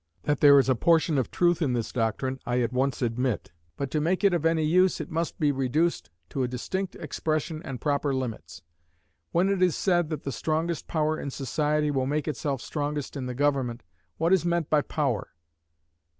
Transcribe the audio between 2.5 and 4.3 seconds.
at once admit; but to make